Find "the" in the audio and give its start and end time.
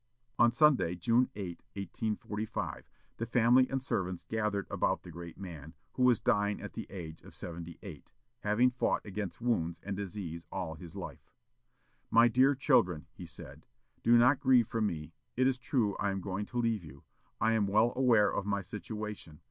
3.17-3.27, 5.03-5.11, 6.73-6.87